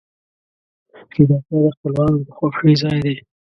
کتابچه 1.11 1.55
د 1.65 1.67
خپلوانو 1.75 2.17
د 2.25 2.27
خوښۍ 2.37 2.73
ځای 2.81 2.97
دی 3.05 3.15